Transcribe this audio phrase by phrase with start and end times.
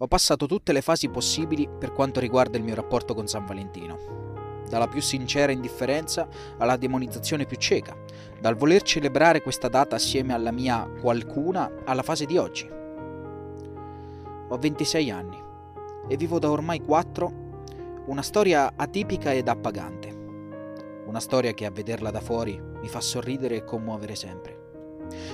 [0.00, 4.62] Ho passato tutte le fasi possibili per quanto riguarda il mio rapporto con San Valentino.
[4.68, 7.96] Dalla più sincera indifferenza alla demonizzazione più cieca,
[8.40, 12.70] dal voler celebrare questa data assieme alla mia qualcuna alla fase di oggi.
[14.50, 15.42] Ho 26 anni
[16.06, 17.46] e vivo da ormai 4
[18.06, 20.16] una storia atipica ed appagante.
[21.06, 24.66] Una storia che a vederla da fuori mi fa sorridere e commuovere sempre.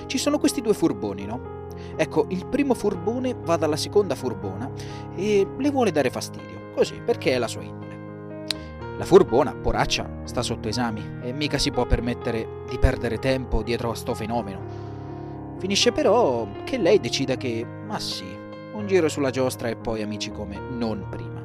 [0.07, 1.64] Ci sono questi due furboni, no?
[1.95, 4.69] Ecco, il primo furbone va dalla seconda furbona
[5.15, 7.85] e le vuole dare fastidio, così, perché è la sua indole.
[8.97, 13.91] La furbona, poraccia, sta sotto esami e mica si può permettere di perdere tempo dietro
[13.91, 14.59] a sto fenomeno.
[15.57, 18.25] Finisce però che lei decida che, ma sì,
[18.73, 21.43] un giro sulla giostra e poi amici come non prima.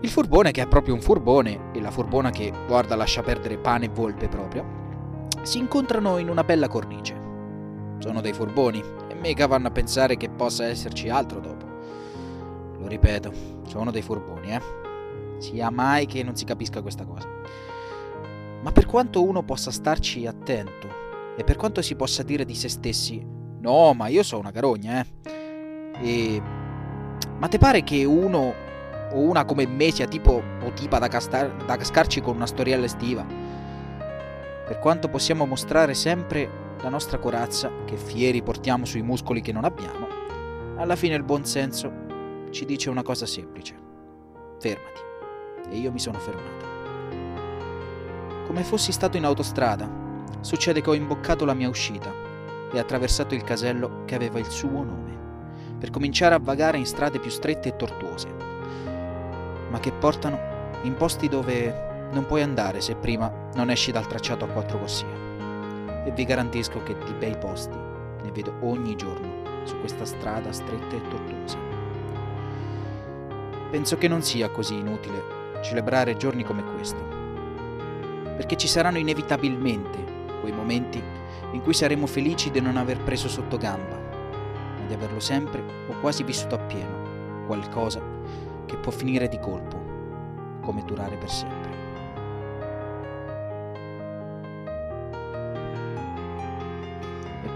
[0.00, 3.86] Il furbone che è proprio un furbone e la furbona che, guarda, lascia perdere pane
[3.86, 4.64] e volpe proprio,
[5.42, 7.17] si incontrano in una bella cornice.
[7.98, 11.66] Sono dei furboni e mica vanno a pensare che possa esserci altro dopo.
[12.78, 13.32] Lo ripeto,
[13.66, 14.60] sono dei furboni, eh.
[15.38, 17.28] Sia mai che non si capisca questa cosa.
[18.62, 20.86] Ma per quanto uno possa starci attento
[21.36, 23.24] e per quanto si possa dire di se stessi,
[23.60, 25.06] no, ma io sono una carogna, eh.
[26.00, 26.42] E...
[27.38, 28.54] Ma te pare che uno
[29.10, 32.84] o una come me sia tipo o tipa da, castar- da cascarci con una storiella
[32.84, 33.24] estiva?
[34.66, 39.64] Per quanto possiamo mostrare sempre la nostra corazza, che fieri portiamo sui muscoli che non
[39.64, 40.06] abbiamo,
[40.76, 42.06] alla fine il buon senso
[42.50, 43.74] ci dice una cosa semplice.
[44.60, 45.00] Fermati.
[45.70, 46.66] E io mi sono fermato.
[48.46, 49.90] Come fossi stato in autostrada,
[50.40, 52.12] succede che ho imboccato la mia uscita
[52.72, 55.16] e attraversato il casello che aveva il suo nome,
[55.78, 58.28] per cominciare a vagare in strade più strette e tortuose,
[59.68, 60.38] ma che portano
[60.82, 65.27] in posti dove non puoi andare se prima non esci dal tracciato a quattro corsie
[66.08, 70.96] e vi garantisco che di bei posti ne vedo ogni giorno su questa strada stretta
[70.96, 71.58] e tortuosa.
[73.70, 77.06] Penso che non sia così inutile celebrare giorni come questo,
[78.36, 79.98] perché ci saranno inevitabilmente
[80.40, 81.02] quei momenti
[81.52, 86.00] in cui saremo felici di non aver preso sotto gamba, ma di averlo sempre o
[86.00, 88.00] quasi vissuto appieno, qualcosa
[88.64, 89.78] che può finire di colpo,
[90.62, 91.87] come durare per sempre.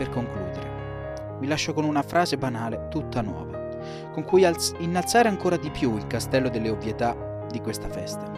[0.03, 3.69] Per concludere, vi lascio con una frase banale tutta nuova,
[4.11, 8.29] con cui alz- innalzare ancora di più il castello delle ovvietà di questa festa.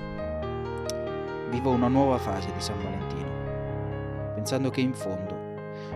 [1.49, 5.35] Vivo una nuova fase di San Valentino, pensando che in fondo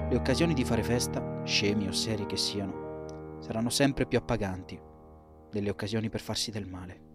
[0.08, 4.80] le occasioni di fare festa, scemi o seri che siano, saranno sempre più appaganti
[5.50, 7.06] delle occasioni per farsi del male.